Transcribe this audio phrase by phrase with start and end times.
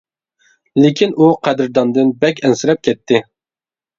[0.83, 3.21] لېكىن ئۇ قەدىرداندىن بەك ئەنسىرەپ كەتتى.